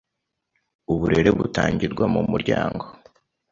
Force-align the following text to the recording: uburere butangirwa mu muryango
uburere 0.91 1.29
butangirwa 1.37 2.05
mu 2.13 2.21
muryango 2.31 2.83